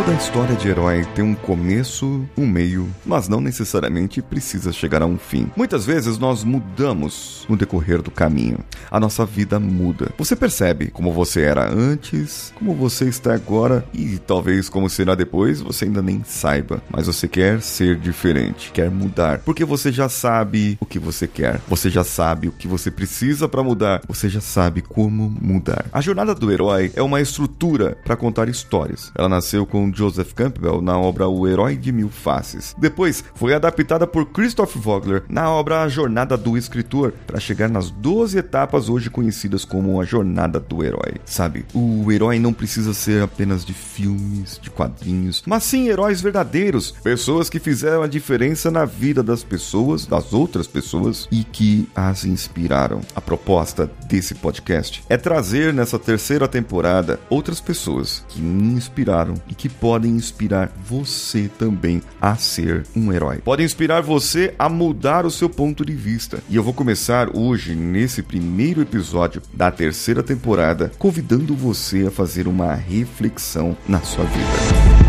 Toda 0.00 0.14
história 0.14 0.56
de 0.56 0.66
herói 0.66 1.04
tem 1.14 1.22
um 1.22 1.34
começo, 1.34 2.26
um 2.34 2.46
meio, 2.46 2.88
mas 3.04 3.28
não 3.28 3.38
necessariamente 3.38 4.22
precisa 4.22 4.72
chegar 4.72 5.02
a 5.02 5.06
um 5.06 5.18
fim. 5.18 5.50
Muitas 5.54 5.84
vezes 5.84 6.16
nós 6.16 6.42
mudamos 6.42 7.44
no 7.50 7.54
decorrer 7.54 8.00
do 8.00 8.10
caminho. 8.10 8.60
A 8.90 8.98
nossa 8.98 9.26
vida 9.26 9.60
muda. 9.60 10.10
Você 10.16 10.34
percebe 10.34 10.86
como 10.86 11.12
você 11.12 11.42
era 11.42 11.70
antes, 11.70 12.50
como 12.56 12.74
você 12.74 13.10
está 13.10 13.34
agora 13.34 13.84
e 13.92 14.16
talvez 14.16 14.70
como 14.70 14.88
será 14.88 15.14
depois, 15.14 15.60
você 15.60 15.84
ainda 15.84 16.00
nem 16.00 16.24
saiba, 16.24 16.82
mas 16.90 17.06
você 17.06 17.28
quer 17.28 17.60
ser 17.60 17.96
diferente, 17.96 18.72
quer 18.72 18.90
mudar, 18.90 19.40
porque 19.40 19.66
você 19.66 19.92
já 19.92 20.08
sabe 20.08 20.78
o 20.80 20.86
que 20.86 20.98
você 20.98 21.28
quer. 21.28 21.60
Você 21.68 21.90
já 21.90 22.04
sabe 22.04 22.48
o 22.48 22.52
que 22.52 22.66
você 22.66 22.90
precisa 22.90 23.46
para 23.46 23.62
mudar. 23.62 24.00
Você 24.08 24.30
já 24.30 24.40
sabe 24.40 24.80
como 24.80 25.28
mudar. 25.42 25.84
A 25.92 26.00
jornada 26.00 26.34
do 26.34 26.50
herói 26.50 26.90
é 26.96 27.02
uma 27.02 27.20
estrutura 27.20 27.98
para 28.02 28.16
contar 28.16 28.48
histórias. 28.48 29.12
Ela 29.14 29.28
nasceu 29.28 29.66
com 29.66 29.89
Joseph 29.94 30.32
Campbell 30.32 30.80
na 30.80 30.98
obra 30.98 31.28
O 31.28 31.46
Herói 31.46 31.76
de 31.76 31.92
Mil 31.92 32.08
Faces. 32.08 32.74
Depois 32.78 33.24
foi 33.34 33.54
adaptada 33.54 34.06
por 34.06 34.26
Christoph 34.26 34.76
Vogler 34.76 35.24
na 35.28 35.50
obra 35.50 35.82
A 35.82 35.88
Jornada 35.88 36.36
do 36.36 36.56
Escritor, 36.56 37.12
para 37.26 37.40
chegar 37.40 37.68
nas 37.68 37.90
12 37.90 38.38
etapas 38.38 38.88
hoje 38.88 39.10
conhecidas 39.10 39.64
como 39.64 40.00
a 40.00 40.04
Jornada 40.04 40.60
do 40.60 40.84
Herói. 40.84 41.14
Sabe, 41.24 41.64
o 41.74 42.10
herói 42.10 42.38
não 42.38 42.52
precisa 42.52 42.94
ser 42.94 43.22
apenas 43.22 43.64
de 43.64 43.72
filmes, 43.72 44.58
de 44.60 44.70
quadrinhos, 44.70 45.42
mas 45.46 45.64
sim 45.64 45.88
heróis 45.88 46.20
verdadeiros, 46.20 46.92
pessoas 47.02 47.48
que 47.48 47.58
fizeram 47.58 48.02
a 48.02 48.06
diferença 48.06 48.70
na 48.70 48.84
vida 48.84 49.22
das 49.22 49.42
pessoas, 49.42 50.06
das 50.06 50.32
outras 50.32 50.66
pessoas 50.66 51.28
e 51.30 51.44
que 51.44 51.88
as 51.94 52.24
inspiraram. 52.24 53.00
A 53.14 53.20
proposta 53.20 53.90
desse 54.06 54.34
podcast 54.34 55.02
é 55.08 55.16
trazer 55.16 55.72
nessa 55.72 55.98
terceira 55.98 56.48
temporada 56.48 57.20
outras 57.28 57.60
pessoas 57.60 58.24
que 58.28 58.40
me 58.40 58.74
inspiraram 58.74 59.34
e 59.48 59.54
que 59.54 59.68
podem 59.80 60.12
inspirar 60.12 60.70
você 60.84 61.50
também 61.58 62.02
a 62.20 62.36
ser 62.36 62.84
um 62.94 63.10
herói. 63.12 63.38
Podem 63.38 63.64
inspirar 63.64 64.02
você 64.02 64.54
a 64.58 64.68
mudar 64.68 65.24
o 65.24 65.30
seu 65.30 65.48
ponto 65.48 65.84
de 65.84 65.94
vista. 65.94 66.42
E 66.48 66.56
eu 66.56 66.62
vou 66.62 66.74
começar 66.74 67.34
hoje, 67.34 67.74
nesse 67.74 68.22
primeiro 68.22 68.82
episódio 68.82 69.40
da 69.54 69.70
terceira 69.70 70.22
temporada, 70.22 70.92
convidando 70.98 71.54
você 71.54 72.06
a 72.06 72.10
fazer 72.10 72.46
uma 72.46 72.74
reflexão 72.74 73.76
na 73.88 74.00
sua 74.00 74.24
vida. 74.24 75.00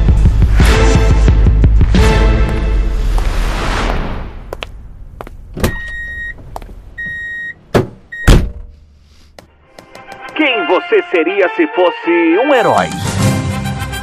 Quem 10.36 10.66
você 10.66 11.04
seria 11.12 11.50
se 11.50 11.68
fosse 11.68 12.10
um 12.44 12.54
herói? 12.54 13.01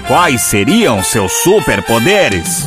Quais 0.08 0.40
seriam 0.40 1.02
seus 1.02 1.30
superpoderes? 1.42 2.66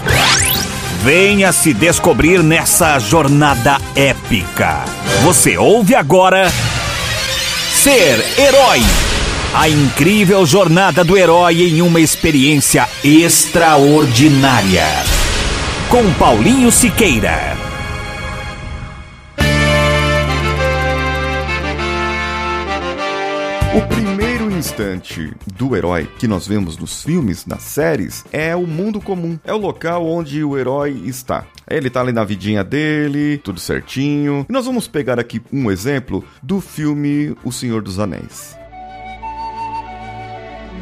Venha 1.02 1.52
se 1.52 1.73
descobrir 1.73 2.44
nessa 2.44 3.00
jornada 3.00 3.80
épica. 3.95 4.86
Você 5.23 5.58
ouve 5.58 5.95
agora 5.95 6.52
Ser 7.72 8.23
Herói. 8.38 8.81
A 9.56 9.67
incrível 9.67 10.45
jornada 10.45 11.03
do 11.03 11.17
herói 11.17 11.64
em 11.64 11.81
uma 11.81 12.00
experiência 12.00 12.88
extraordinária. 13.03 14.86
Com 15.89 16.14
Paulinho 16.14 16.72
Siqueira. 16.72 17.61
Instante 24.62 25.34
do 25.58 25.76
herói 25.76 26.08
que 26.20 26.28
nós 26.28 26.45
vemos 26.45 26.78
nos 26.78 27.02
filmes, 27.02 27.48
nas 27.48 27.64
séries, 27.64 28.23
é 28.31 28.56
o 28.56 28.68
mundo 28.68 29.02
comum. 29.02 29.40
É 29.44 29.52
o 29.52 29.58
local 29.58 30.06
onde 30.06 30.44
o 30.44 30.56
herói 30.56 31.02
está. 31.03 31.48
Ele 31.68 31.90
tá 31.90 32.02
ali 32.02 32.12
na 32.12 32.24
vidinha 32.24 32.63
dele, 32.63 33.40
tudo 33.40 33.59
certinho. 33.59 34.46
E 34.47 34.53
nós 34.53 34.68
vamos 34.68 34.88
pegar 34.88 35.19
aqui 35.19 35.41
um 35.52 35.72
exemplo 35.72 36.24
do 36.44 36.62
filme 36.62 37.35
O 37.44 37.52
Senhor 37.52 37.81
dos 37.81 37.97
Anéis. 37.97 38.56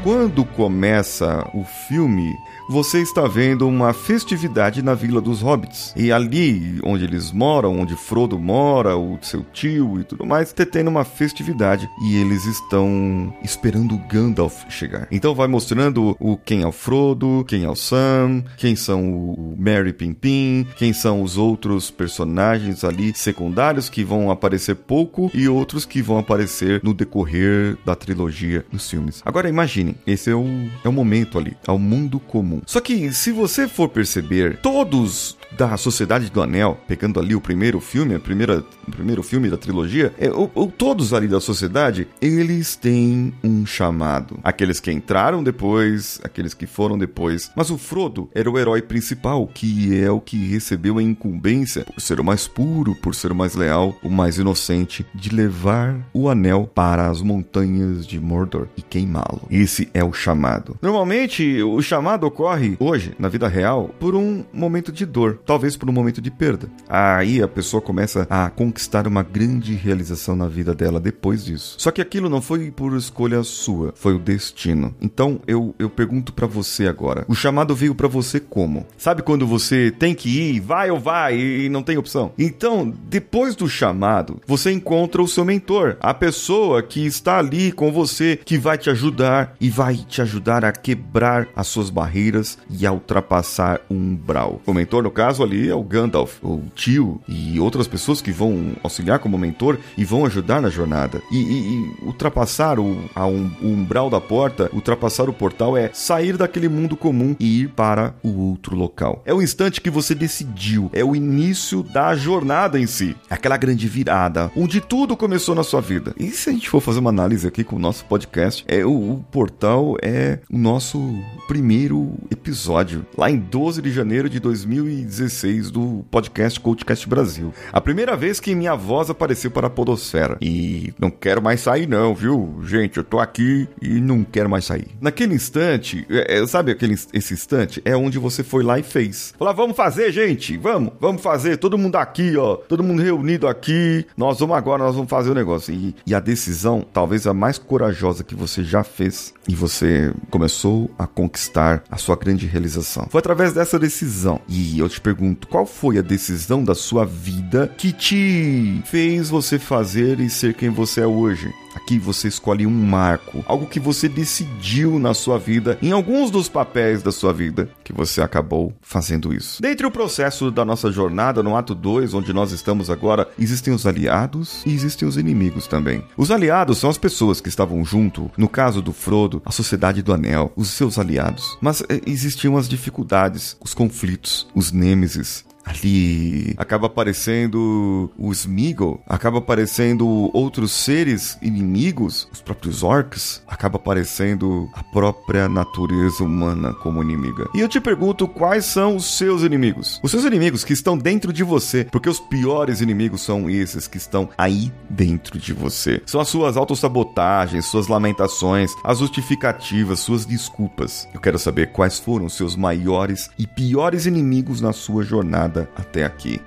Quando 0.03 0.43
começa 0.43 1.47
o 1.53 1.63
filme, 1.87 2.35
você 2.69 3.01
está 3.01 3.27
vendo 3.27 3.67
uma 3.67 3.93
festividade 3.93 4.83
na 4.83 4.93
Vila 4.93 5.19
dos 5.19 5.41
Hobbits. 5.41 5.91
E 5.97 6.11
ali 6.11 6.79
onde 6.83 7.03
eles 7.03 7.31
moram, 7.31 7.79
onde 7.79 7.95
Frodo 7.95 8.37
mora, 8.37 8.95
o 8.95 9.17
seu 9.23 9.43
tio 9.43 9.99
e 9.99 10.03
tudo 10.03 10.23
mais, 10.23 10.49
está 10.49 10.63
tendo 10.63 10.87
uma 10.87 11.03
festividade 11.03 11.89
e 12.03 12.17
eles 12.17 12.45
estão 12.45 13.33
esperando 13.43 13.95
o 13.95 14.07
Gandalf 14.07 14.65
chegar. 14.69 15.07
Então 15.11 15.33
vai 15.33 15.47
mostrando 15.47 16.15
o 16.19 16.37
quem 16.37 16.61
é 16.61 16.67
o 16.67 16.71
Frodo, 16.71 17.43
quem 17.47 17.63
é 17.63 17.69
o 17.69 17.75
Sam, 17.75 18.43
quem 18.55 18.75
são 18.75 19.11
o 19.11 19.55
Merry 19.57 19.91
Pimpin, 19.91 20.67
quem 20.77 20.93
são 20.93 21.23
os 21.23 21.37
outros 21.37 21.89
personagens 21.89 22.83
ali 22.83 23.13
secundários 23.15 23.89
que 23.89 24.03
vão 24.03 24.29
aparecer 24.29 24.75
pouco 24.75 25.31
e 25.33 25.49
outros 25.49 25.85
que 25.85 26.03
vão 26.03 26.19
aparecer 26.19 26.81
no 26.83 26.93
decorrer 26.93 27.77
da 27.83 27.95
trilogia 27.95 28.63
dos 28.71 28.87
filmes. 28.87 29.23
Agora 29.25 29.49
imaginem, 29.49 29.95
esse 30.05 30.29
é 30.29 30.35
o, 30.35 30.45
é 30.83 30.87
o 30.87 30.93
momento 30.93 31.39
ali, 31.39 31.57
é 31.67 31.71
o 31.71 31.79
mundo 31.79 32.19
comum. 32.19 32.58
Só 32.65 32.79
que 32.79 33.13
se 33.13 33.31
você 33.31 33.67
for 33.67 33.89
perceber, 33.89 34.57
todos 34.61 35.37
da 35.51 35.75
Sociedade 35.77 36.29
do 36.31 36.41
Anel, 36.41 36.77
pegando 36.87 37.19
ali 37.19 37.35
o 37.35 37.41
primeiro 37.41 37.79
filme, 37.79 38.15
a 38.15 38.19
primeira, 38.19 38.63
o 38.87 38.91
primeiro 38.91 39.23
filme 39.23 39.49
da 39.49 39.57
trilogia, 39.57 40.13
é, 40.17 40.29
ou, 40.29 40.51
ou 40.53 40.67
todos 40.71 41.13
ali 41.13 41.27
da 41.27 41.39
sociedade, 41.39 42.07
eles 42.21 42.75
têm 42.75 43.33
um 43.43 43.65
chamado. 43.65 44.39
Aqueles 44.43 44.79
que 44.79 44.91
entraram 44.91 45.43
depois, 45.43 46.19
aqueles 46.23 46.53
que 46.53 46.67
foram 46.67 46.97
depois. 46.97 47.51
Mas 47.55 47.69
o 47.69 47.77
Frodo 47.77 48.29
era 48.33 48.49
o 48.49 48.57
herói 48.57 48.81
principal, 48.81 49.47
que 49.47 49.99
é 49.99 50.09
o 50.09 50.19
que 50.19 50.37
recebeu 50.47 50.97
a 50.97 51.03
incumbência, 51.03 51.85
por 51.85 52.01
ser 52.01 52.19
o 52.19 52.23
mais 52.23 52.47
puro, 52.47 52.95
por 52.95 53.15
ser 53.15 53.31
o 53.31 53.35
mais 53.35 53.55
leal, 53.55 53.95
o 54.03 54.09
mais 54.09 54.37
inocente, 54.37 55.05
de 55.13 55.29
levar 55.29 55.95
o 56.13 56.29
anel 56.29 56.69
para 56.73 57.09
as 57.09 57.21
montanhas 57.21 58.05
de 58.05 58.19
Mordor 58.19 58.67
e 58.77 58.81
queimá-lo. 58.81 59.41
Esse 59.49 59.89
é 59.93 60.03
o 60.03 60.13
chamado. 60.13 60.77
Normalmente, 60.81 61.61
o 61.63 61.81
chamado 61.81 62.25
ocorre 62.25 62.75
hoje, 62.79 63.13
na 63.17 63.29
vida 63.29 63.47
real, 63.47 63.89
por 63.99 64.15
um 64.15 64.43
momento 64.53 64.91
de 64.91 65.05
dor 65.05 65.38
talvez 65.45 65.77
por 65.77 65.89
um 65.89 65.93
momento 65.93 66.21
de 66.21 66.31
perda. 66.31 66.69
Aí 66.87 67.41
a 67.41 67.47
pessoa 67.47 67.81
começa 67.81 68.27
a 68.29 68.49
conquistar 68.49 69.07
uma 69.07 69.23
grande 69.23 69.73
realização 69.73 70.35
na 70.35 70.47
vida 70.47 70.73
dela 70.73 70.99
depois 70.99 71.45
disso. 71.45 71.75
Só 71.77 71.91
que 71.91 72.01
aquilo 72.01 72.29
não 72.29 72.41
foi 72.41 72.71
por 72.71 72.95
escolha 72.95 73.43
sua, 73.43 73.93
foi 73.95 74.13
o 74.13 74.19
destino. 74.19 74.93
Então 75.01 75.39
eu, 75.47 75.73
eu 75.79 75.89
pergunto 75.89 76.33
para 76.33 76.47
você 76.47 76.87
agora: 76.87 77.25
o 77.27 77.35
chamado 77.35 77.75
veio 77.75 77.95
para 77.95 78.07
você 78.07 78.39
como? 78.39 78.85
Sabe 78.97 79.21
quando 79.21 79.45
você 79.47 79.91
tem 79.91 80.13
que 80.13 80.29
ir, 80.29 80.59
vai 80.59 80.91
ou 80.91 80.99
vai 80.99 81.37
e 81.37 81.69
não 81.69 81.83
tem 81.83 81.97
opção? 81.97 82.33
Então, 82.37 82.93
depois 83.07 83.55
do 83.55 83.69
chamado, 83.69 84.41
você 84.45 84.71
encontra 84.71 85.21
o 85.21 85.27
seu 85.27 85.45
mentor, 85.45 85.97
a 85.99 86.13
pessoa 86.13 86.81
que 86.81 87.05
está 87.05 87.37
ali 87.37 87.71
com 87.71 87.91
você, 87.91 88.39
que 88.43 88.57
vai 88.57 88.77
te 88.77 88.89
ajudar 88.89 89.55
e 89.59 89.69
vai 89.69 89.95
te 89.95 90.21
ajudar 90.21 90.65
a 90.65 90.71
quebrar 90.71 91.47
as 91.55 91.67
suas 91.67 91.89
barreiras 91.89 92.57
e 92.69 92.85
a 92.85 92.91
ultrapassar 92.91 93.81
um 93.89 94.09
umbral. 94.09 94.61
O 94.65 94.73
mentor, 94.73 95.03
no 95.03 95.11
caso, 95.11 95.28
caso 95.29 95.43
ali 95.43 95.69
é 95.69 95.75
o 95.75 95.83
Gandalf, 95.83 96.43
o 96.43 96.59
tio 96.73 97.21
e 97.27 97.59
outras 97.59 97.87
pessoas 97.87 98.19
que 98.19 98.31
vão 98.31 98.73
auxiliar 98.81 99.19
como 99.19 99.37
mentor 99.37 99.77
e 99.95 100.03
vão 100.03 100.25
ajudar 100.25 100.59
na 100.59 100.71
jornada. 100.71 101.21
E, 101.31 101.37
e, 101.37 101.59
e 101.75 101.93
ultrapassar 102.01 102.79
o, 102.79 102.97
a 103.13 103.27
um, 103.27 103.51
o 103.61 103.67
umbral 103.67 104.09
da 104.09 104.19
porta, 104.19 104.71
ultrapassar 104.73 105.29
o 105.29 105.33
portal 105.33 105.77
é 105.77 105.91
sair 105.93 106.35
daquele 106.35 106.67
mundo 106.67 106.97
comum 106.97 107.35
e 107.39 107.61
ir 107.61 107.69
para 107.69 108.15
o 108.23 108.49
outro 108.49 108.75
local. 108.75 109.21
É 109.23 109.31
o 109.31 109.39
instante 109.39 109.81
que 109.81 109.91
você 109.91 110.15
decidiu, 110.15 110.89
é 110.93 111.05
o 111.05 111.15
início 111.15 111.83
da 111.83 112.15
jornada 112.15 112.79
em 112.79 112.87
si. 112.87 113.15
Aquela 113.29 113.55
grande 113.55 113.87
virada, 113.87 114.51
onde 114.57 114.81
tudo 114.81 115.15
começou 115.15 115.53
na 115.53 115.63
sua 115.63 115.79
vida. 115.79 116.11
E 116.17 116.31
se 116.31 116.49
a 116.49 116.53
gente 116.53 116.71
for 116.71 116.81
fazer 116.81 116.97
uma 116.97 117.11
análise 117.11 117.47
aqui 117.47 117.63
com 117.63 117.75
o 117.75 117.79
nosso 117.79 118.03
podcast, 118.05 118.65
é 118.67 118.83
o, 118.83 118.89
o 118.89 119.25
portal 119.31 119.95
é 120.01 120.39
o 120.51 120.57
nosso 120.57 120.99
primeiro 121.47 122.15
episódio, 122.31 123.05
lá 123.15 123.29
em 123.29 123.37
12 123.37 123.79
de 123.79 123.91
janeiro 123.91 124.27
de 124.27 124.39
2019. 124.39 125.18
16 125.19 125.69
do 125.69 126.05
podcast 126.09 126.57
Coachcast 126.59 127.07
Brasil. 127.07 127.53
A 127.73 127.81
primeira 127.81 128.15
vez 128.15 128.39
que 128.39 128.55
minha 128.55 128.73
voz 128.73 129.09
apareceu 129.09 129.51
para 129.51 129.67
a 129.67 129.69
Podosfera. 129.69 130.37
E 130.39 130.93
não 130.97 131.11
quero 131.11 131.41
mais 131.41 131.59
sair, 131.59 131.87
não, 131.87 132.15
viu? 132.15 132.59
Gente, 132.63 132.97
eu 132.97 133.03
tô 133.03 133.19
aqui 133.19 133.67
e 133.81 133.99
não 133.99 134.23
quero 134.23 134.49
mais 134.49 134.63
sair. 134.63 134.87
Naquele 135.01 135.35
instante, 135.35 136.07
é, 136.09 136.39
é 136.39 136.47
sabe 136.47 136.71
aquele 136.71 136.93
esse 136.93 137.33
instante? 137.33 137.81
É 137.83 137.95
onde 137.97 138.17
você 138.17 138.43
foi 138.43 138.63
lá 138.63 138.79
e 138.79 138.83
fez. 138.83 139.33
Falar, 139.37 139.51
vamos 139.51 139.75
fazer, 139.75 140.11
gente, 140.13 140.55
vamos, 140.55 140.93
vamos 141.01 141.21
fazer. 141.21 141.57
Todo 141.57 141.77
mundo 141.77 141.97
aqui, 141.97 142.37
ó, 142.37 142.55
todo 142.55 142.83
mundo 142.83 143.01
reunido 143.01 143.47
aqui. 143.47 144.05
Nós 144.15 144.39
vamos 144.39 144.55
agora, 144.55 144.83
nós 144.83 144.95
vamos 144.95 145.09
fazer 145.09 145.31
o 145.31 145.35
negócio. 145.35 145.73
E, 145.73 145.93
e 146.07 146.15
a 146.15 146.19
decisão, 146.21 146.85
talvez 146.93 147.27
a 147.27 147.33
mais 147.33 147.57
corajosa 147.57 148.23
que 148.23 148.35
você 148.35 148.63
já 148.63 148.85
fez, 148.85 149.33
e 149.49 149.55
você 149.55 150.13
começou 150.29 150.89
a 150.97 151.07
conquistar 151.07 151.83
a 151.89 151.97
sua 151.97 152.15
grande 152.15 152.45
realização. 152.45 153.07
Foi 153.09 153.19
através 153.19 153.51
dessa 153.51 153.79
decisão. 153.79 154.39
E 154.47 154.79
eu 154.79 154.87
te 154.87 155.01
pergunto, 155.09 155.47
qual 155.47 155.65
foi 155.65 155.97
a 155.97 156.03
decisão 156.03 156.63
da 156.63 156.75
sua 156.75 157.03
vida 157.03 157.67
que 157.77 157.91
te 157.91 158.81
fez 158.85 159.29
você 159.29 159.57
fazer 159.57 160.19
e 160.19 160.29
ser 160.29 160.53
quem 160.53 160.69
você 160.69 161.01
é 161.01 161.07
hoje? 161.07 161.51
Que 161.79 161.97
você 161.97 162.27
escolhe 162.27 162.65
um 162.65 162.71
marco, 162.71 163.43
algo 163.47 163.65
que 163.65 163.79
você 163.79 164.07
decidiu 164.07 164.99
na 164.99 165.13
sua 165.13 165.37
vida, 165.37 165.77
em 165.81 165.91
alguns 165.91 166.29
dos 166.29 166.49
papéis 166.49 167.01
da 167.01 167.11
sua 167.11 167.33
vida, 167.33 167.69
que 167.83 167.93
você 167.93 168.21
acabou 168.21 168.73
fazendo 168.81 169.33
isso. 169.33 169.61
Dentre 169.61 169.85
o 169.85 169.91
processo 169.91 170.51
da 170.51 170.65
nossa 170.65 170.91
jornada, 170.91 171.41
no 171.41 171.55
ato 171.55 171.73
2, 171.73 172.13
onde 172.13 172.33
nós 172.33 172.51
estamos 172.51 172.89
agora, 172.89 173.27
existem 173.39 173.73
os 173.73 173.85
aliados 173.85 174.63
e 174.65 174.73
existem 174.73 175.07
os 175.07 175.17
inimigos 175.17 175.67
também. 175.67 176.03
Os 176.17 176.31
aliados 176.31 176.77
são 176.77 176.89
as 176.89 176.97
pessoas 176.97 177.41
que 177.41 177.49
estavam 177.49 177.83
junto, 177.83 178.29
no 178.37 178.49
caso 178.49 178.81
do 178.81 178.93
Frodo, 178.93 179.41
a 179.45 179.51
Sociedade 179.51 180.01
do 180.01 180.13
Anel, 180.13 180.51
os 180.55 180.69
seus 180.69 180.97
aliados. 180.99 181.57
Mas 181.61 181.81
eh, 181.89 182.01
existiam 182.05 182.57
as 182.57 182.67
dificuldades, 182.67 183.57
os 183.59 183.73
conflitos, 183.73 184.47
os 184.53 184.71
nêmesis, 184.71 185.45
ali 185.69 186.53
acaba 186.57 186.87
aparecendo 186.87 188.11
o 188.17 188.31
Smeagol, 188.31 189.01
acaba 189.07 189.37
aparecendo 189.37 190.29
outros 190.33 190.71
seres 190.71 191.37
inimigos, 191.41 192.27
os 192.31 192.41
próprios 192.41 192.83
orcs, 192.83 193.43
acaba 193.47 193.77
aparecendo 193.77 194.69
a 194.73 194.83
própria 194.83 195.47
natureza 195.47 196.23
humana 196.23 196.73
como 196.73 197.03
inimiga. 197.03 197.47
E 197.53 197.59
eu 197.59 197.67
te 197.67 197.79
pergunto 197.79 198.27
quais 198.27 198.65
são 198.65 198.95
os 198.95 199.17
seus 199.17 199.43
inimigos? 199.43 199.99
Os 200.03 200.11
seus 200.11 200.25
inimigos 200.25 200.63
que 200.63 200.73
estão 200.73 200.97
dentro 200.97 201.31
de 201.31 201.43
você, 201.43 201.85
porque 201.85 202.09
os 202.09 202.19
piores 202.19 202.81
inimigos 202.81 203.21
são 203.21 203.49
esses 203.49 203.87
que 203.87 203.97
estão 203.97 204.29
aí 204.37 204.71
dentro 204.89 205.37
de 205.37 205.53
você. 205.53 206.01
São 206.05 206.19
as 206.19 206.27
suas 206.27 206.57
autossabotagens, 206.57 207.65
suas 207.65 207.87
lamentações, 207.87 208.71
as 208.83 208.99
justificativas, 208.99 209.99
suas 209.99 210.25
desculpas. 210.25 211.07
Eu 211.13 211.19
quero 211.19 211.37
saber 211.37 211.71
quais 211.71 211.99
foram 211.99 212.25
os 212.25 212.33
seus 212.33 212.55
maiores 212.55 213.29
e 213.37 213.45
piores 213.45 214.05
inimigos 214.05 214.61
na 214.61 214.73
sua 214.73 215.03
jornada 215.03 215.58
até 215.75 216.03
aqui. 216.03 216.41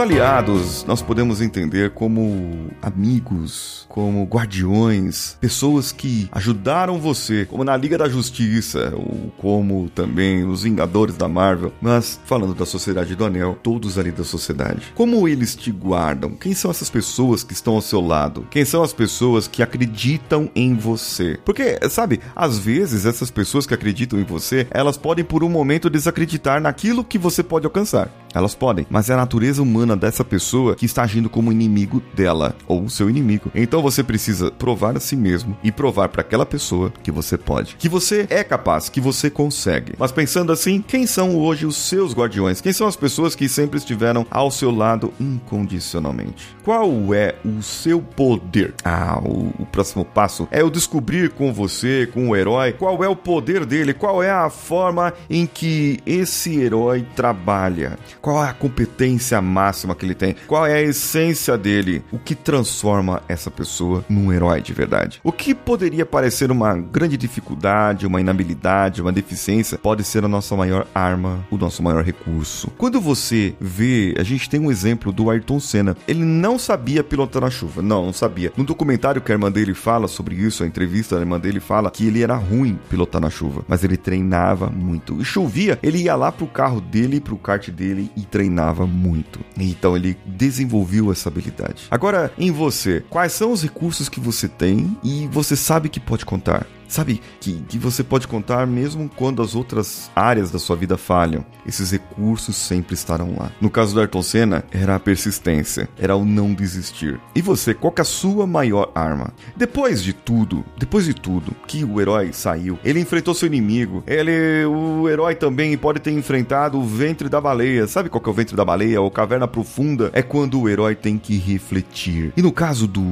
Aliados 0.00 0.84
nós 0.84 1.02
podemos 1.02 1.40
entender 1.40 1.90
como 1.90 2.70
amigos, 2.80 3.86
como 3.88 4.24
guardiões, 4.24 5.36
pessoas 5.40 5.92
que 5.92 6.28
ajudaram 6.32 6.98
você, 6.98 7.44
como 7.44 7.64
na 7.64 7.76
Liga 7.76 7.98
da 7.98 8.08
Justiça, 8.08 8.92
ou 8.94 9.32
como 9.38 9.90
também 9.90 10.44
os 10.44 10.62
Vingadores 10.62 11.16
da 11.16 11.28
Marvel, 11.28 11.72
mas 11.80 12.20
falando 12.24 12.54
da 12.54 12.64
Sociedade 12.64 13.14
do 13.14 13.24
Anel, 13.24 13.58
todos 13.62 13.98
ali 13.98 14.10
da 14.10 14.24
sociedade. 14.24 14.92
Como 14.94 15.28
eles 15.28 15.54
te 15.54 15.70
guardam? 15.70 16.30
Quem 16.30 16.54
são 16.54 16.70
essas 16.70 16.90
pessoas 16.90 17.42
que 17.42 17.52
estão 17.52 17.74
ao 17.74 17.82
seu 17.82 18.00
lado? 18.00 18.46
Quem 18.50 18.64
são 18.64 18.82
as 18.82 18.92
pessoas 18.92 19.46
que 19.46 19.62
acreditam 19.62 20.50
em 20.54 20.74
você? 20.74 21.38
Porque, 21.44 21.78
sabe, 21.88 22.20
às 22.34 22.58
vezes 22.58 23.06
essas 23.06 23.30
pessoas 23.30 23.66
que 23.66 23.74
acreditam 23.74 24.18
em 24.18 24.24
você, 24.24 24.66
elas 24.70 24.96
podem 24.96 25.24
por 25.24 25.44
um 25.44 25.48
momento 25.48 25.90
desacreditar 25.90 26.60
naquilo 26.60 27.04
que 27.04 27.18
você 27.18 27.42
pode 27.42 27.66
alcançar. 27.66 28.10
Elas 28.32 28.54
podem, 28.54 28.86
mas 28.88 29.10
é 29.10 29.14
a 29.14 29.16
natureza 29.16 29.62
humana 29.62 29.89
dessa 29.96 30.24
pessoa 30.24 30.74
que 30.74 30.86
está 30.86 31.02
agindo 31.02 31.28
como 31.28 31.52
inimigo 31.52 32.02
dela 32.14 32.54
ou 32.66 32.88
seu 32.88 33.08
inimigo. 33.08 33.50
Então 33.54 33.82
você 33.82 34.02
precisa 34.02 34.50
provar 34.50 34.96
a 34.96 35.00
si 35.00 35.16
mesmo 35.16 35.56
e 35.62 35.72
provar 35.72 36.08
para 36.08 36.20
aquela 36.20 36.46
pessoa 36.46 36.92
que 37.02 37.10
você 37.10 37.36
pode, 37.36 37.76
que 37.76 37.88
você 37.88 38.26
é 38.30 38.42
capaz, 38.44 38.88
que 38.88 39.00
você 39.00 39.30
consegue. 39.30 39.94
Mas 39.98 40.12
pensando 40.12 40.52
assim, 40.52 40.82
quem 40.86 41.06
são 41.06 41.36
hoje 41.36 41.66
os 41.66 41.76
seus 41.76 42.14
guardiões? 42.14 42.60
Quem 42.60 42.72
são 42.72 42.86
as 42.86 42.96
pessoas 42.96 43.34
que 43.34 43.48
sempre 43.48 43.78
estiveram 43.78 44.26
ao 44.30 44.50
seu 44.50 44.70
lado 44.70 45.12
incondicionalmente? 45.18 46.56
Qual 46.64 47.14
é 47.14 47.34
o 47.44 47.62
seu 47.62 48.00
poder? 48.00 48.74
Ah, 48.84 49.20
o, 49.22 49.52
o 49.58 49.66
próximo 49.66 50.04
passo 50.04 50.46
é 50.50 50.62
o 50.62 50.70
descobrir 50.70 51.30
com 51.30 51.52
você, 51.52 52.08
com 52.12 52.28
o 52.28 52.36
herói, 52.36 52.72
qual 52.72 53.02
é 53.02 53.08
o 53.08 53.16
poder 53.16 53.64
dele, 53.64 53.94
qual 53.94 54.22
é 54.22 54.30
a 54.30 54.50
forma 54.50 55.12
em 55.28 55.46
que 55.46 55.98
esse 56.06 56.58
herói 56.58 57.06
trabalha. 57.14 57.98
Qual 58.20 58.44
é 58.44 58.48
a 58.48 58.54
competência 58.54 59.40
máxima 59.40 59.79
que 59.94 60.04
ele 60.04 60.14
tem? 60.14 60.34
Qual 60.46 60.66
é 60.66 60.74
a 60.74 60.82
essência 60.82 61.56
dele? 61.56 62.02
O 62.12 62.18
que 62.18 62.34
transforma 62.34 63.22
essa 63.28 63.50
pessoa 63.50 64.04
num 64.08 64.32
herói 64.32 64.60
de 64.60 64.72
verdade? 64.72 65.20
O 65.24 65.32
que 65.32 65.54
poderia 65.54 66.06
parecer 66.06 66.50
uma 66.50 66.76
grande 66.76 67.16
dificuldade, 67.16 68.06
uma 68.06 68.20
inabilidade, 68.20 69.02
uma 69.02 69.12
deficiência, 69.12 69.78
pode 69.78 70.04
ser 70.04 70.24
a 70.24 70.28
nossa 70.28 70.56
maior 70.56 70.86
arma, 70.94 71.44
o 71.50 71.56
nosso 71.56 71.82
maior 71.82 72.04
recurso. 72.04 72.70
Quando 72.76 73.00
você 73.00 73.54
vê, 73.60 74.14
a 74.18 74.22
gente 74.22 74.48
tem 74.48 74.60
um 74.60 74.70
exemplo 74.70 75.12
do 75.12 75.30
Ayrton 75.30 75.60
Senna. 75.60 75.96
Ele 76.06 76.24
não 76.24 76.58
sabia 76.58 77.02
pilotar 77.02 77.42
na 77.42 77.50
chuva. 77.50 77.82
Não, 77.82 78.06
não 78.06 78.12
sabia. 78.12 78.52
No 78.56 78.64
documentário 78.64 79.20
que 79.20 79.32
a 79.32 79.34
irmã 79.34 79.50
dele 79.50 79.74
fala 79.74 80.08
sobre 80.08 80.34
isso, 80.34 80.62
a 80.62 80.66
entrevista 80.66 81.16
da 81.16 81.22
irmã 81.22 81.38
dele 81.38 81.60
fala 81.60 81.90
que 81.90 82.06
ele 82.06 82.22
era 82.22 82.34
ruim 82.34 82.78
pilotar 82.88 83.20
na 83.20 83.30
chuva, 83.30 83.62
mas 83.68 83.84
ele 83.84 83.96
treinava 83.96 84.68
muito. 84.68 85.20
E 85.20 85.24
chovia, 85.24 85.78
ele 85.82 85.98
ia 85.98 86.16
lá 86.16 86.32
pro 86.32 86.46
carro 86.46 86.80
dele, 86.80 87.20
pro 87.20 87.36
kart 87.36 87.70
dele 87.70 88.10
e 88.16 88.22
treinava 88.22 88.86
muito. 88.86 89.40
Então 89.68 89.96
ele 89.96 90.16
desenvolveu 90.24 91.10
essa 91.12 91.28
habilidade. 91.28 91.86
Agora, 91.90 92.32
em 92.38 92.50
você, 92.50 93.04
quais 93.10 93.32
são 93.32 93.52
os 93.52 93.62
recursos 93.62 94.08
que 94.08 94.20
você 94.20 94.48
tem 94.48 94.96
e 95.02 95.26
você 95.28 95.56
sabe 95.56 95.88
que 95.88 96.00
pode 96.00 96.24
contar? 96.24 96.66
Sabe, 96.90 97.22
que, 97.38 97.62
que 97.68 97.78
você 97.78 98.02
pode 98.02 98.26
contar 98.26 98.66
mesmo 98.66 99.08
quando 99.14 99.40
as 99.40 99.54
outras 99.54 100.10
áreas 100.14 100.50
da 100.50 100.58
sua 100.58 100.74
vida 100.74 100.98
falham. 100.98 101.46
Esses 101.64 101.92
recursos 101.92 102.56
sempre 102.56 102.94
estarão 102.94 103.36
lá. 103.38 103.52
No 103.60 103.70
caso 103.70 103.94
do 103.94 104.00
Ayrton 104.00 104.22
Senna, 104.22 104.64
era 104.72 104.96
a 104.96 105.00
persistência, 105.00 105.88
era 105.96 106.16
o 106.16 106.24
não 106.24 106.52
desistir. 106.52 107.20
E 107.32 107.40
você, 107.40 107.72
qual 107.72 107.94
é 107.96 108.00
a 108.00 108.04
sua 108.04 108.44
maior 108.44 108.90
arma? 108.92 109.32
Depois 109.56 110.02
de 110.02 110.12
tudo, 110.12 110.64
depois 110.76 111.04
de 111.04 111.14
tudo, 111.14 111.54
que 111.68 111.84
o 111.84 112.00
herói 112.00 112.32
saiu, 112.32 112.76
ele 112.84 112.98
enfrentou 112.98 113.34
seu 113.34 113.46
inimigo. 113.46 114.02
Ele, 114.04 114.64
o 114.64 115.08
herói 115.08 115.36
também 115.36 115.78
pode 115.78 116.00
ter 116.00 116.10
enfrentado 116.10 116.76
o 116.76 116.84
ventre 116.84 117.28
da 117.28 117.40
baleia. 117.40 117.86
Sabe 117.86 118.08
qual 118.08 118.22
é 118.26 118.28
o 118.28 118.32
ventre 118.32 118.56
da 118.56 118.64
baleia? 118.64 119.00
Ou 119.00 119.12
caverna 119.12 119.46
profunda? 119.46 120.10
É 120.12 120.22
quando 120.22 120.60
o 120.60 120.68
herói 120.68 120.96
tem 120.96 121.16
que 121.16 121.38
refletir. 121.38 122.32
E 122.36 122.42
no 122.42 122.50
caso 122.50 122.88
do, 122.88 123.04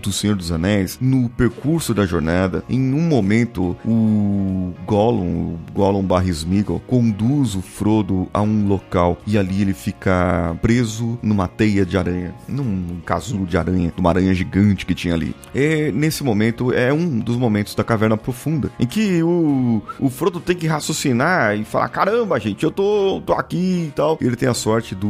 do 0.00 0.12
Senhor 0.12 0.36
dos 0.36 0.52
Anéis, 0.52 0.96
no 1.00 1.28
percurso 1.28 1.92
da 1.92 2.06
jornada, 2.06 2.62
em 2.68 2.94
um 2.94 3.15
momento, 3.16 3.76
o 3.84 4.74
Gollum, 4.86 5.54
o 5.54 5.58
Gollum 5.72 6.02
barra 6.02 6.28
Smeagol, 6.28 6.80
conduz 6.86 7.54
o 7.54 7.62
Frodo 7.62 8.28
a 8.32 8.42
um 8.42 8.68
local 8.68 9.18
e 9.26 9.38
ali 9.38 9.62
ele 9.62 9.72
fica 9.72 10.56
preso 10.60 11.18
numa 11.22 11.48
teia 11.48 11.86
de 11.86 11.96
aranha, 11.96 12.34
num 12.46 13.00
casulo 13.04 13.46
de 13.46 13.56
aranha, 13.56 13.92
numa 13.96 14.10
aranha 14.10 14.34
gigante 14.34 14.84
que 14.84 14.94
tinha 14.94 15.14
ali. 15.14 15.34
E 15.54 15.90
nesse 15.92 16.22
momento 16.22 16.72
é 16.72 16.92
um 16.92 17.18
dos 17.18 17.36
momentos 17.36 17.74
da 17.74 17.82
caverna 17.82 18.16
profunda 18.16 18.70
em 18.78 18.86
que 18.86 19.22
o, 19.22 19.82
o 19.98 20.10
Frodo 20.10 20.40
tem 20.40 20.56
que 20.56 20.66
raciocinar 20.66 21.56
e 21.56 21.64
falar: 21.64 21.88
caramba, 21.88 22.38
gente, 22.38 22.64
eu 22.64 22.70
tô, 22.70 23.22
tô 23.24 23.32
aqui 23.32 23.86
e 23.88 23.92
tal. 23.94 24.18
E 24.20 24.26
ele 24.26 24.36
tem 24.36 24.48
a 24.48 24.54
sorte 24.54 24.94
do, 24.94 25.08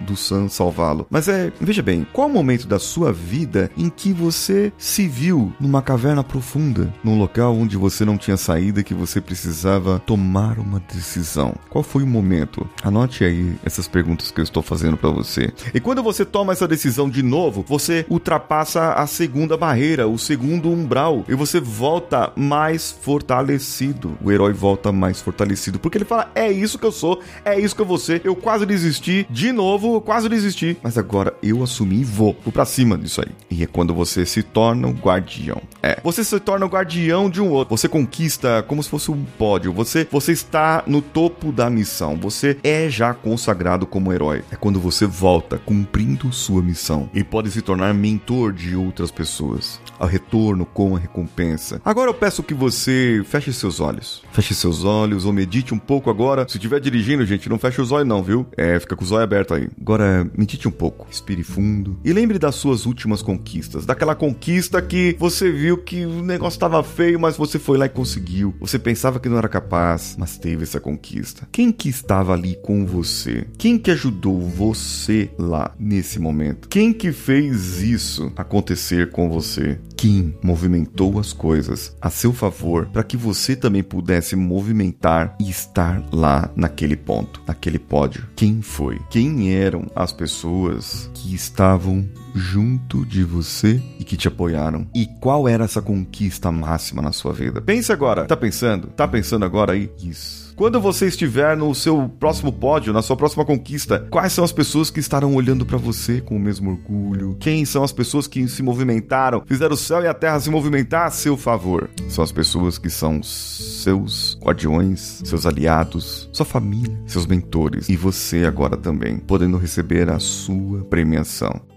do 0.00 0.16
Sam 0.16 0.48
salvá-lo. 0.48 1.06
Mas 1.10 1.28
é, 1.28 1.52
veja 1.60 1.82
bem, 1.82 2.06
qual 2.12 2.28
o 2.28 2.32
momento 2.32 2.68
da 2.68 2.78
sua 2.78 3.12
vida 3.12 3.70
em 3.76 3.88
que 3.88 4.12
você 4.12 4.72
se 4.78 5.08
viu 5.08 5.52
numa 5.58 5.82
caverna 5.82 6.22
profunda, 6.22 6.92
num 7.02 7.18
local 7.18 7.39
local 7.40 7.56
onde 7.56 7.76
você 7.76 8.04
não 8.04 8.18
tinha 8.18 8.36
saída 8.36 8.82
que 8.82 8.92
você 8.92 9.20
precisava 9.20 9.98
tomar 10.00 10.58
uma 10.58 10.80
decisão. 10.92 11.54
Qual 11.70 11.82
foi 11.82 12.02
o 12.02 12.06
momento? 12.06 12.68
Anote 12.82 13.24
aí 13.24 13.54
essas 13.64 13.88
perguntas 13.88 14.30
que 14.30 14.40
eu 14.40 14.44
estou 14.44 14.62
fazendo 14.62 14.96
para 14.96 15.10
você. 15.10 15.52
E 15.72 15.80
quando 15.80 16.02
você 16.02 16.24
toma 16.24 16.52
essa 16.52 16.68
decisão 16.68 17.08
de 17.08 17.22
novo, 17.22 17.64
você 17.66 18.04
ultrapassa 18.08 18.92
a 18.92 19.06
segunda 19.06 19.56
barreira, 19.56 20.06
o 20.06 20.18
segundo 20.18 20.70
umbral, 20.70 21.24
e 21.28 21.34
você 21.34 21.60
volta 21.60 22.32
mais 22.36 22.90
fortalecido. 22.90 24.16
O 24.22 24.30
herói 24.30 24.52
volta 24.52 24.92
mais 24.92 25.20
fortalecido, 25.20 25.78
porque 25.78 25.96
ele 25.96 26.04
fala: 26.04 26.30
"É 26.34 26.50
isso 26.50 26.78
que 26.78 26.86
eu 26.86 26.92
sou, 26.92 27.20
é 27.44 27.58
isso 27.58 27.74
que 27.74 27.82
eu 27.82 27.86
vou 27.86 27.98
ser. 27.98 28.20
Eu 28.24 28.36
quase 28.36 28.66
desisti, 28.66 29.26
de 29.30 29.52
novo, 29.52 29.94
eu 29.94 30.00
quase 30.00 30.28
desisti, 30.28 30.76
mas 30.82 30.98
agora 30.98 31.34
eu 31.42 31.62
assumi 31.62 32.00
e 32.00 32.04
vou, 32.04 32.36
vou 32.44 32.52
para 32.52 32.64
cima 32.64 32.98
disso 32.98 33.22
aí". 33.22 33.32
E 33.50 33.62
é 33.62 33.66
quando 33.66 33.94
você 33.94 34.26
se 34.26 34.42
torna 34.42 34.88
o 34.88 34.92
guardião. 34.92 35.62
É, 35.82 35.98
você 36.02 36.22
se 36.22 36.38
torna 36.40 36.66
o 36.66 36.68
guardião 36.68 37.29
de 37.30 37.40
um 37.40 37.50
outro. 37.50 37.76
Você 37.76 37.88
conquista 37.88 38.62
como 38.66 38.82
se 38.82 38.88
fosse 38.88 39.10
um 39.10 39.24
pódio. 39.38 39.72
Você, 39.72 40.06
você 40.10 40.32
está 40.32 40.82
no 40.86 41.00
topo 41.00 41.52
da 41.52 41.70
missão. 41.70 42.16
Você 42.16 42.56
é 42.62 42.88
já 42.88 43.14
consagrado 43.14 43.86
como 43.86 44.12
herói. 44.12 44.42
É 44.50 44.56
quando 44.56 44.80
você 44.80 45.06
volta 45.06 45.58
cumprindo 45.58 46.32
sua 46.32 46.62
missão 46.62 47.08
e 47.14 47.22
pode 47.22 47.50
se 47.50 47.62
tornar 47.62 47.94
mentor 47.94 48.52
de 48.52 48.74
outras 48.74 49.10
pessoas. 49.10 49.80
Ao 49.98 50.08
retorno 50.08 50.64
com 50.64 50.96
a 50.96 50.98
recompensa. 50.98 51.80
Agora 51.84 52.10
eu 52.10 52.14
peço 52.14 52.42
que 52.42 52.54
você 52.54 53.22
feche 53.24 53.52
seus 53.52 53.80
olhos. 53.80 54.22
Feche 54.32 54.54
seus 54.54 54.84
olhos 54.84 55.24
ou 55.24 55.32
medite 55.32 55.74
um 55.74 55.78
pouco 55.78 56.10
agora. 56.10 56.46
Se 56.48 56.56
estiver 56.56 56.80
dirigindo, 56.80 57.24
gente, 57.24 57.48
não 57.48 57.58
feche 57.58 57.80
os 57.80 57.92
olhos 57.92 58.08
não, 58.08 58.22
viu? 58.22 58.46
É, 58.56 58.78
fica 58.80 58.96
com 58.96 59.04
os 59.04 59.12
olhos 59.12 59.24
abertos 59.24 59.56
aí. 59.56 59.68
Agora 59.80 60.28
medite 60.36 60.66
um 60.66 60.72
pouco. 60.72 61.06
Respire 61.06 61.42
fundo 61.42 61.98
e 62.04 62.12
lembre 62.12 62.38
das 62.38 62.54
suas 62.54 62.86
últimas 62.86 63.22
conquistas. 63.22 63.84
Daquela 63.86 64.14
conquista 64.14 64.80
que 64.80 65.16
você 65.18 65.50
viu 65.50 65.78
que 65.78 66.04
o 66.04 66.22
negócio 66.22 66.56
estava 66.56 66.82
feio, 66.82 67.19
mas 67.20 67.36
você 67.36 67.58
foi 67.58 67.78
lá 67.78 67.86
e 67.86 67.90
conseguiu. 67.90 68.54
Você 68.58 68.78
pensava 68.78 69.20
que 69.20 69.28
não 69.28 69.38
era 69.38 69.48
capaz, 69.48 70.16
mas 70.18 70.38
teve 70.38 70.64
essa 70.64 70.80
conquista. 70.80 71.46
Quem 71.52 71.70
que 71.70 71.88
estava 71.88 72.32
ali 72.32 72.56
com 72.62 72.86
você? 72.86 73.46
Quem 73.58 73.78
que 73.78 73.90
ajudou 73.90 74.40
você 74.40 75.30
lá 75.38 75.74
nesse 75.78 76.18
momento? 76.18 76.68
Quem 76.68 76.92
que 76.92 77.12
fez 77.12 77.82
isso 77.82 78.32
acontecer 78.36 79.10
com 79.10 79.28
você? 79.30 79.78
Quem 80.00 80.34
movimentou 80.42 81.20
as 81.20 81.34
coisas 81.34 81.94
a 82.00 82.08
seu 82.08 82.32
favor 82.32 82.86
para 82.86 83.04
que 83.04 83.18
você 83.18 83.54
também 83.54 83.82
pudesse 83.82 84.34
movimentar 84.34 85.36
e 85.38 85.50
estar 85.50 86.02
lá 86.10 86.50
naquele 86.56 86.96
ponto, 86.96 87.42
naquele 87.46 87.78
pódio. 87.78 88.26
Quem 88.34 88.62
foi? 88.62 88.98
Quem 89.10 89.52
eram 89.54 89.90
as 89.94 90.10
pessoas 90.10 91.10
que 91.12 91.34
estavam 91.34 92.08
junto 92.34 93.04
de 93.04 93.22
você 93.22 93.82
e 93.98 94.04
que 94.04 94.16
te 94.16 94.26
apoiaram? 94.26 94.88
E 94.94 95.06
qual 95.20 95.46
era 95.46 95.64
essa 95.64 95.82
conquista 95.82 96.50
máxima 96.50 97.02
na 97.02 97.12
sua 97.12 97.34
vida? 97.34 97.60
Pense 97.60 97.92
agora. 97.92 98.24
Tá 98.24 98.38
pensando? 98.38 98.86
Tá 98.86 99.06
pensando 99.06 99.44
agora 99.44 99.74
aí? 99.74 99.90
Isso. 100.02 100.49
Quando 100.60 100.78
você 100.78 101.06
estiver 101.06 101.56
no 101.56 101.74
seu 101.74 102.06
próximo 102.06 102.52
pódio, 102.52 102.92
na 102.92 103.00
sua 103.00 103.16
próxima 103.16 103.46
conquista, 103.46 104.06
quais 104.10 104.34
são 104.34 104.44
as 104.44 104.52
pessoas 104.52 104.90
que 104.90 105.00
estarão 105.00 105.34
olhando 105.34 105.64
para 105.64 105.78
você 105.78 106.20
com 106.20 106.36
o 106.36 106.38
mesmo 106.38 106.72
orgulho? 106.72 107.34
Quem 107.40 107.64
são 107.64 107.82
as 107.82 107.92
pessoas 107.92 108.26
que 108.26 108.46
se 108.46 108.62
movimentaram, 108.62 109.42
fizeram 109.46 109.72
o 109.72 109.78
céu 109.78 110.02
e 110.02 110.06
a 110.06 110.12
terra 110.12 110.38
se 110.38 110.50
movimentar 110.50 111.06
a 111.06 111.10
seu 111.10 111.34
favor? 111.34 111.88
São 112.10 112.22
as 112.22 112.30
pessoas 112.30 112.76
que 112.76 112.90
são 112.90 113.22
seus 113.22 114.38
guardiões, 114.42 115.22
seus 115.24 115.46
aliados, 115.46 116.28
sua 116.30 116.44
família, 116.44 116.94
seus 117.06 117.24
mentores 117.26 117.88
e 117.88 117.96
você 117.96 118.44
agora 118.44 118.76
também, 118.76 119.16
podendo 119.16 119.56
receber 119.56 120.10
a 120.10 120.18
sua 120.18 120.84
premiação. 120.84 121.69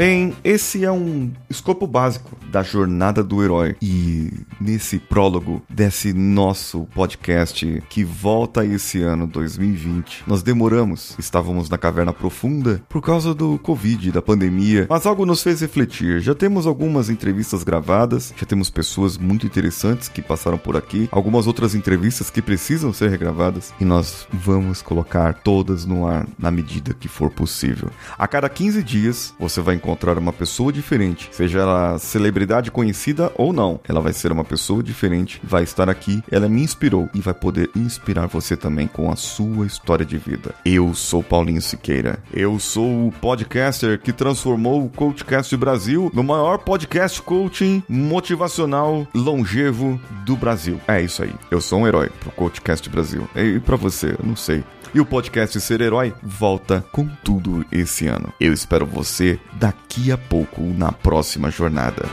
Bem, 0.00 0.34
esse 0.42 0.82
é 0.82 0.90
um 0.90 1.30
escopo 1.50 1.86
básico 1.86 2.34
da 2.50 2.62
jornada 2.62 3.22
do 3.22 3.44
herói. 3.44 3.76
E 3.82 4.32
nesse 4.58 4.98
prólogo 4.98 5.60
desse 5.68 6.14
nosso 6.14 6.88
podcast 6.94 7.82
que 7.90 8.02
volta 8.02 8.64
esse 8.64 9.02
ano 9.02 9.26
2020, 9.26 10.24
nós 10.26 10.42
demoramos, 10.42 11.14
estávamos 11.18 11.68
na 11.68 11.76
caverna 11.76 12.14
profunda 12.14 12.82
por 12.88 13.02
causa 13.02 13.34
do 13.34 13.58
Covid, 13.58 14.10
da 14.10 14.22
pandemia, 14.22 14.86
mas 14.88 15.04
algo 15.04 15.26
nos 15.26 15.42
fez 15.42 15.60
refletir. 15.60 16.20
Já 16.20 16.34
temos 16.34 16.66
algumas 16.66 17.10
entrevistas 17.10 17.62
gravadas, 17.62 18.32
já 18.34 18.46
temos 18.46 18.70
pessoas 18.70 19.18
muito 19.18 19.44
interessantes 19.44 20.08
que 20.08 20.22
passaram 20.22 20.56
por 20.56 20.78
aqui, 20.78 21.10
algumas 21.12 21.46
outras 21.46 21.74
entrevistas 21.74 22.30
que 22.30 22.40
precisam 22.40 22.90
ser 22.90 23.10
regravadas 23.10 23.74
e 23.78 23.84
nós 23.84 24.26
vamos 24.32 24.80
colocar 24.80 25.34
todas 25.34 25.84
no 25.84 26.06
ar 26.06 26.26
na 26.38 26.50
medida 26.50 26.94
que 26.94 27.06
for 27.06 27.30
possível. 27.30 27.90
A 28.18 28.26
cada 28.26 28.48
15 28.48 28.82
dias 28.82 29.34
você 29.38 29.60
vai 29.60 29.76
encontrar 29.90 30.16
uma 30.18 30.32
pessoa 30.32 30.72
diferente, 30.72 31.28
seja 31.32 31.58
ela 31.58 31.98
celebridade 31.98 32.70
conhecida 32.70 33.32
ou 33.36 33.52
não. 33.52 33.80
Ela 33.88 34.00
vai 34.00 34.12
ser 34.12 34.30
uma 34.30 34.44
pessoa 34.44 34.82
diferente, 34.82 35.40
vai 35.42 35.64
estar 35.64 35.90
aqui, 35.90 36.22
ela 36.30 36.48
me 36.48 36.62
inspirou 36.62 37.10
e 37.12 37.20
vai 37.20 37.34
poder 37.34 37.68
inspirar 37.74 38.28
você 38.28 38.56
também 38.56 38.86
com 38.86 39.10
a 39.10 39.16
sua 39.16 39.66
história 39.66 40.06
de 40.06 40.16
vida. 40.16 40.54
Eu 40.64 40.94
sou 40.94 41.24
Paulinho 41.24 41.60
Siqueira. 41.60 42.20
Eu 42.32 42.60
sou 42.60 43.08
o 43.08 43.12
podcaster 43.20 43.98
que 44.00 44.12
transformou 44.12 44.84
o 44.84 44.88
Coachcast 44.88 45.56
Brasil 45.56 46.08
no 46.14 46.22
maior 46.22 46.58
podcast 46.58 47.20
coaching 47.22 47.82
motivacional 47.88 49.08
longevo 49.12 50.00
do 50.24 50.36
Brasil. 50.36 50.80
É 50.86 51.02
isso 51.02 51.24
aí. 51.24 51.34
Eu 51.50 51.60
sou 51.60 51.80
um 51.80 51.88
herói 51.88 52.10
pro 52.20 52.30
Coachcast 52.30 52.88
Brasil. 52.88 53.28
E 53.34 53.58
para 53.58 53.76
você, 53.76 54.14
eu 54.18 54.24
não 54.24 54.36
sei. 54.36 54.62
E 54.92 55.00
o 55.00 55.06
podcast 55.06 55.60
Ser 55.60 55.80
Herói 55.80 56.12
volta 56.22 56.84
com 56.90 57.06
tudo 57.22 57.64
esse 57.70 58.08
ano. 58.08 58.32
Eu 58.40 58.52
espero 58.52 58.84
você 58.84 59.38
daqui 59.52 60.10
a 60.10 60.18
pouco 60.18 60.62
na 60.62 60.90
próxima 60.90 61.50
jornada. 61.50 62.08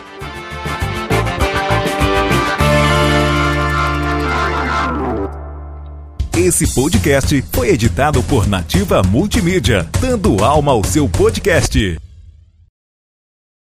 Esse 6.37 6.71
podcast 6.75 7.43
foi 7.51 7.69
editado 7.69 8.21
por 8.21 8.47
Nativa 8.47 9.01
Multimídia, 9.01 9.89
dando 9.99 10.43
alma 10.43 10.71
ao 10.71 10.83
seu 10.83 11.09
podcast. 11.09 12.06